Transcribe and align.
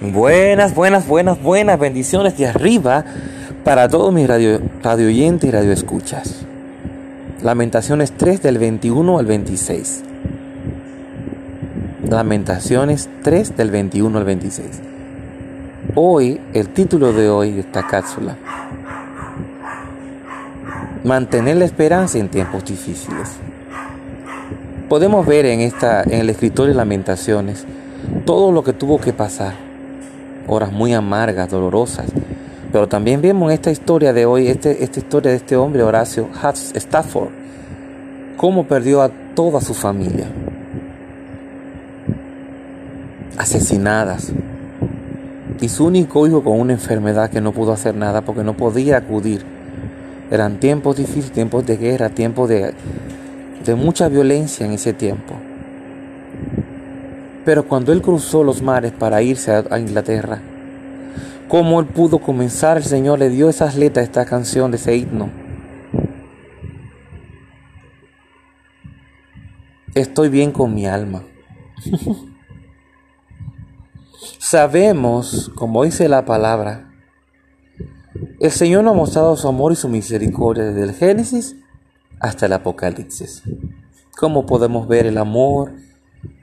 Buenas, 0.00 0.74
buenas, 0.74 1.08
buenas, 1.08 1.42
buenas 1.42 1.78
bendiciones 1.78 2.36
de 2.36 2.46
arriba 2.46 3.02
para 3.64 3.88
todos 3.88 4.12
mis 4.12 4.28
radio, 4.28 4.60
radio 4.82 5.06
oyentes 5.06 5.48
y 5.48 5.50
radio 5.50 5.72
escuchas. 5.72 6.44
Lamentaciones 7.42 8.12
3 8.12 8.42
del 8.42 8.58
21 8.58 9.18
al 9.18 9.24
26. 9.24 10.02
Lamentaciones 12.10 13.08
3 13.22 13.56
del 13.56 13.70
21 13.70 14.18
al 14.18 14.24
26. 14.24 14.66
Hoy, 15.94 16.42
el 16.52 16.68
título 16.68 17.14
de 17.14 17.30
hoy 17.30 17.52
de 17.52 17.60
esta 17.60 17.86
cápsula. 17.86 18.36
Mantener 21.04 21.56
la 21.56 21.64
esperanza 21.64 22.18
en 22.18 22.28
tiempos 22.28 22.66
difíciles. 22.66 23.30
Podemos 24.90 25.24
ver 25.24 25.46
en, 25.46 25.60
esta, 25.60 26.02
en 26.02 26.20
el 26.20 26.28
escritor 26.28 26.68
de 26.68 26.74
Lamentaciones 26.74 27.64
todo 28.26 28.52
lo 28.52 28.62
que 28.62 28.74
tuvo 28.74 29.00
que 29.00 29.14
pasar 29.14 29.65
horas 30.46 30.72
muy 30.72 30.92
amargas, 30.92 31.50
dolorosas. 31.50 32.06
Pero 32.72 32.88
también 32.88 33.22
vemos 33.22 33.50
en 33.50 33.54
esta 33.54 33.70
historia 33.70 34.12
de 34.12 34.26
hoy, 34.26 34.48
este, 34.48 34.82
esta 34.84 35.00
historia 35.00 35.30
de 35.30 35.36
este 35.36 35.56
hombre, 35.56 35.82
Horacio 35.82 36.28
Hutz 36.42 36.72
Stafford, 36.74 37.30
cómo 38.36 38.64
perdió 38.64 39.02
a 39.02 39.10
toda 39.34 39.60
su 39.60 39.72
familia, 39.72 40.26
asesinadas, 43.38 44.32
y 45.60 45.68
su 45.68 45.86
único 45.86 46.26
hijo 46.26 46.42
con 46.42 46.60
una 46.60 46.74
enfermedad 46.74 47.30
que 47.30 47.40
no 47.40 47.52
pudo 47.52 47.72
hacer 47.72 47.94
nada 47.94 48.22
porque 48.22 48.44
no 48.44 48.56
podía 48.56 48.98
acudir. 48.98 49.44
Eran 50.30 50.58
tiempos 50.58 50.96
difíciles, 50.96 51.30
tiempos 51.30 51.64
de 51.64 51.76
guerra, 51.76 52.10
tiempos 52.10 52.48
de, 52.48 52.74
de 53.64 53.74
mucha 53.74 54.08
violencia 54.08 54.66
en 54.66 54.72
ese 54.72 54.92
tiempo. 54.92 55.34
Pero 57.46 57.68
cuando 57.68 57.92
él 57.92 58.02
cruzó 58.02 58.42
los 58.42 58.60
mares 58.60 58.90
para 58.90 59.22
irse 59.22 59.52
a, 59.52 59.78
Inglaterra, 59.78 60.42
¿cómo 61.46 61.78
él 61.78 61.86
pudo 61.86 62.18
comenzar? 62.18 62.76
El 62.76 62.82
Señor 62.82 63.20
le 63.20 63.30
dio 63.30 63.48
esas 63.48 63.76
letras, 63.76 64.04
esta 64.04 64.24
canción, 64.24 64.72
de 64.72 64.78
ese 64.78 64.96
himno. 64.96 65.30
Estoy 69.94 70.28
bien 70.28 70.50
con 70.50 70.74
mi 70.74 70.86
alma. 70.86 71.22
Sabemos, 74.38 75.52
como 75.54 75.84
dice 75.84 76.08
la 76.08 76.24
palabra, 76.24 76.90
el 78.40 78.50
Señor 78.50 78.82
nos 78.82 78.94
ha 78.94 78.96
mostrado 78.96 79.36
su 79.36 79.46
amor 79.46 79.70
y 79.70 79.76
su 79.76 79.88
misericordia 79.88 80.64
desde 80.64 80.82
el 80.82 80.94
Génesis 80.94 81.54
hasta 82.18 82.46
el 82.46 82.54
Apocalipsis. 82.54 83.44
¿Cómo 84.18 84.46
podemos 84.46 84.88
ver 84.88 85.06
el 85.06 85.18
amor 85.18 85.85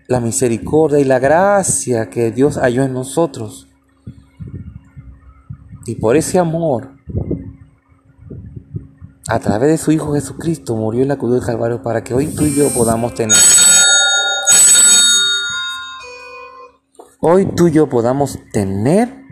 la 0.07 0.19
misericordia 0.19 0.99
y 0.99 1.05
la 1.05 1.19
gracia 1.19 2.09
que 2.09 2.31
Dios 2.31 2.57
halló 2.57 2.83
en 2.83 2.93
nosotros. 2.93 3.67
Y 5.85 5.95
por 5.95 6.15
ese 6.15 6.39
amor, 6.39 6.91
a 9.27 9.39
través 9.39 9.69
de 9.69 9.77
su 9.77 9.91
Hijo 9.91 10.13
Jesucristo, 10.13 10.75
murió 10.75 11.01
en 11.01 11.09
la 11.09 11.17
cruz 11.17 11.33
del 11.33 11.45
Calvario 11.45 11.81
para 11.81 12.03
que 12.03 12.13
hoy 12.13 12.27
tú 12.27 12.43
y 12.43 12.55
yo 12.55 12.69
podamos 12.73 13.13
tener. 13.13 13.37
Hoy 17.19 17.45
tú 17.45 17.67
y 17.67 17.71
yo 17.71 17.87
podamos 17.87 18.37
tener 18.51 19.23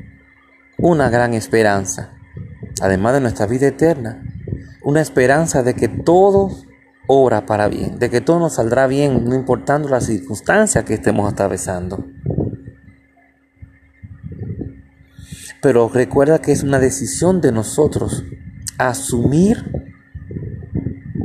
una 0.77 1.09
gran 1.09 1.33
esperanza, 1.33 2.13
además 2.81 3.13
de 3.13 3.21
nuestra 3.21 3.47
vida 3.47 3.67
eterna, 3.67 4.23
una 4.83 5.01
esperanza 5.01 5.61
de 5.61 5.73
que 5.73 5.89
todos 5.89 6.65
obra 7.07 7.45
para 7.45 7.67
bien, 7.67 7.99
de 7.99 8.09
que 8.09 8.21
todo 8.21 8.39
nos 8.39 8.55
saldrá 8.55 8.87
bien, 8.87 9.25
no 9.25 9.35
importando 9.35 9.89
las 9.89 10.05
circunstancias 10.05 10.83
que 10.85 10.93
estemos 10.93 11.31
atravesando. 11.31 12.05
Pero 15.61 15.89
recuerda 15.89 16.39
que 16.39 16.51
es 16.51 16.63
una 16.63 16.79
decisión 16.79 17.41
de 17.41 17.51
nosotros 17.51 18.23
asumir 18.77 19.71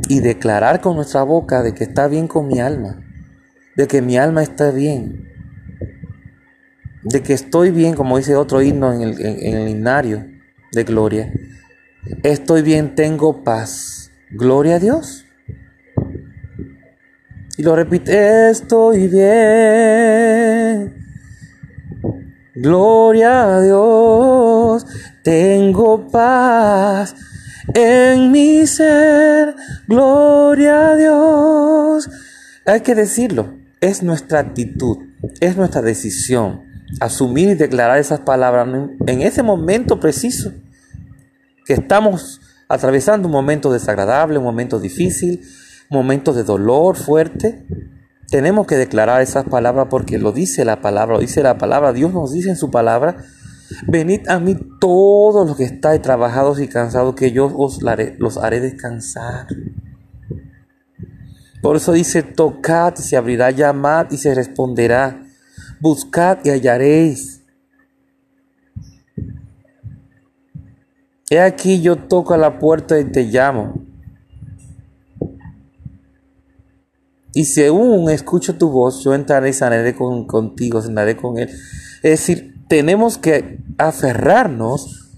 y 0.09 0.19
declarar 0.19 0.81
con 0.81 0.95
nuestra 0.95 1.23
boca 1.23 1.63
de 1.63 1.73
que 1.73 1.85
está 1.85 2.07
bien 2.07 2.27
con 2.27 2.47
mi 2.47 2.59
alma, 2.59 3.03
de 3.75 3.87
que 3.87 4.01
mi 4.01 4.17
alma 4.17 4.43
está 4.43 4.71
bien, 4.71 5.27
de 7.03 7.23
que 7.23 7.33
estoy 7.33 7.71
bien, 7.71 7.95
como 7.95 8.17
dice 8.17 8.35
otro 8.35 8.61
himno 8.61 8.93
en 8.93 9.01
el, 9.01 9.21
en 9.21 9.57
el 9.57 9.69
himnario 9.69 10.25
de 10.71 10.83
gloria. 10.83 11.33
Estoy 12.23 12.61
bien, 12.61 12.95
tengo 12.95 13.43
paz. 13.43 14.11
Gloria 14.29 14.75
a 14.75 14.79
Dios. 14.79 15.26
Y 17.57 17.63
lo 17.63 17.75
repite, 17.75 18.51
estoy 18.51 19.07
bien. 19.07 20.95
Gloria 22.53 23.55
a 23.55 23.61
Dios, 23.61 24.85
tengo 25.23 26.07
paz 26.07 27.15
en 27.73 28.31
mi 28.31 28.67
ser. 28.67 29.55
Gloria 29.87 30.91
a 30.91 30.95
Dios. 30.95 32.09
Hay 32.65 32.81
que 32.81 32.93
decirlo, 32.93 33.55
es 33.81 34.03
nuestra 34.03 34.39
actitud, 34.39 34.97
es 35.39 35.57
nuestra 35.57 35.81
decisión 35.81 36.61
asumir 36.99 37.49
y 37.49 37.55
declarar 37.55 37.97
esas 37.97 38.19
palabras 38.21 38.67
en 39.07 39.21
ese 39.21 39.43
momento 39.43 39.99
preciso 39.99 40.53
que 41.65 41.73
estamos 41.73 42.39
atravesando 42.69 43.27
un 43.27 43.31
momento 43.31 43.71
desagradable, 43.71 44.37
un 44.37 44.43
momento 44.43 44.79
difícil, 44.79 45.41
momentos 45.89 46.35
de 46.35 46.43
dolor 46.43 46.95
fuerte, 46.95 47.65
tenemos 48.29 48.67
que 48.67 48.75
declarar 48.75 49.21
esas 49.21 49.45
palabras 49.45 49.87
porque 49.89 50.17
lo 50.17 50.31
dice 50.31 50.65
la 50.65 50.81
palabra, 50.81 51.15
lo 51.15 51.21
dice 51.21 51.41
la 51.41 51.57
palabra, 51.57 51.93
Dios 51.93 52.13
nos 52.13 52.31
dice 52.31 52.49
en 52.49 52.57
su 52.57 52.69
palabra, 52.69 53.17
venid 53.87 54.27
a 54.27 54.39
mí 54.39 54.57
todos 54.79 55.47
los 55.47 55.55
que 55.55 55.63
estáis 55.63 56.01
trabajados 56.01 56.59
y 56.59 56.67
cansados, 56.67 57.15
que 57.15 57.31
yo 57.31 57.45
os 57.55 57.79
los 57.81 58.37
haré 58.37 58.59
descansar. 58.59 59.47
Por 61.61 61.75
eso 61.77 61.93
dice, 61.93 62.23
tocad 62.23 62.93
y 62.97 63.01
se 63.01 63.17
abrirá, 63.17 63.51
llamad 63.51 64.11
y 64.11 64.17
se 64.17 64.35
responderá, 64.35 65.23
buscad 65.79 66.39
y 66.43 66.49
hallaréis. 66.49 67.41
He 71.29 71.41
aquí 71.41 71.81
yo 71.81 71.97
toco 71.97 72.33
a 72.33 72.37
la 72.37 72.59
puerta 72.59 72.99
y 72.99 73.05
te 73.05 73.23
llamo. 73.23 73.86
Y 77.37 77.45
si 77.45 77.63
aún 77.63 78.09
escucho 78.09 78.57
tu 78.57 78.71
voz, 78.71 79.03
yo 79.03 79.13
entraré 79.13 79.49
y 79.49 79.53
sanaré 79.53 79.93
con, 79.93 80.25
contigo, 80.25 80.81
sanaré 80.81 81.15
con 81.15 81.37
él. 81.37 81.47
Es 82.01 82.09
decir, 82.09 82.55
tenemos 82.67 83.19
que 83.19 83.59
aferrarnos 83.77 85.11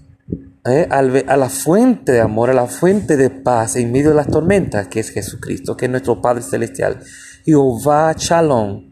eh, 0.66 0.86
a 0.90 1.36
la 1.38 1.48
fuente 1.48 2.12
de 2.12 2.20
amor, 2.20 2.50
a 2.50 2.52
la 2.52 2.66
fuente 2.66 3.16
de 3.16 3.30
paz 3.30 3.76
en 3.76 3.90
medio 3.90 4.10
de 4.10 4.16
las 4.16 4.26
tormentas, 4.26 4.88
que 4.88 5.00
es 5.00 5.08
Jesucristo, 5.08 5.78
que 5.78 5.86
es 5.86 5.90
nuestro 5.90 6.20
Padre 6.20 6.42
Celestial. 6.42 7.00
Jehová 7.46 8.14
Shalom, 8.14 8.90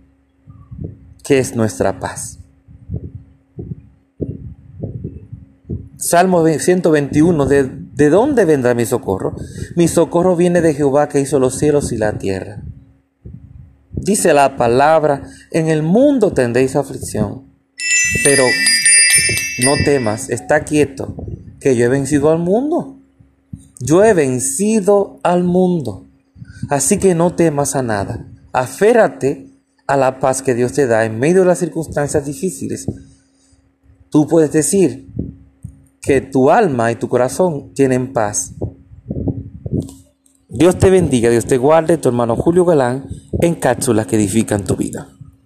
que 1.23 1.39
es 1.39 1.55
nuestra 1.55 2.01
paz. 2.01 2.39
Salmo 5.99 6.47
121, 6.47 7.45
¿de, 7.45 7.71
¿de 7.93 8.09
dónde 8.09 8.47
vendrá 8.47 8.73
mi 8.73 8.87
socorro? 8.87 9.37
Mi 9.77 9.87
socorro 9.87 10.35
viene 10.35 10.63
de 10.63 10.73
Jehová 10.73 11.11
que 11.11 11.21
hizo 11.21 11.39
los 11.39 11.59
cielos 11.59 11.93
y 11.93 11.99
la 11.99 12.17
tierra. 12.17 12.63
Dice 14.03 14.33
la 14.33 14.57
palabra, 14.57 15.23
en 15.51 15.69
el 15.69 15.83
mundo 15.83 16.33
tendréis 16.33 16.77
aflicción, 16.77 17.45
pero 18.25 18.45
no 19.65 19.73
temas, 19.85 20.31
está 20.31 20.65
quieto, 20.65 21.15
que 21.61 21.77
yo 21.77 21.85
he 21.85 21.89
vencido 21.89 22.31
al 22.31 22.39
mundo. 22.39 22.99
Yo 23.81 24.05
he 24.05 24.15
vencido 24.15 25.21
al 25.23 25.45
mundo. 25.45 26.07
Así 26.69 26.99
que 26.99 27.15
no 27.15 27.35
temas 27.35 27.77
a 27.77 27.83
nada. 27.83 28.27
Aférrate 28.53 29.51
a 29.87 29.97
la 29.97 30.21
paz 30.21 30.43
que 30.43 30.55
Dios 30.55 30.73
te 30.73 30.87
da 30.87 31.05
en 31.05 31.19
medio 31.19 31.41
de 31.41 31.47
las 31.47 31.59
circunstancias 31.59 32.25
difíciles. 32.25 32.87
Tú 34.11 34.27
puedes 34.27 34.53
decir 34.53 35.09
que 36.01 36.21
tu 36.21 36.51
alma 36.51 36.93
y 36.93 36.97
tu 36.97 37.09
corazón 37.09 37.73
tienen 37.75 38.13
paz. 38.13 38.53
Dios 40.51 40.79
te 40.79 40.89
bendiga, 40.89 41.29
Dios 41.29 41.45
te 41.45 41.59
guarde, 41.59 41.99
tu 41.99 42.09
hermano 42.09 42.35
Julio 42.35 42.65
Galán 42.65 43.05
en 43.43 43.55
cápsulas 43.55 44.07
que 44.07 44.17
edifican 44.17 44.65
tu 44.65 44.77
vida. 44.77 45.18